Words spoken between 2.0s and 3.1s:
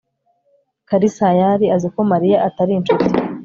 mariya atari inshuti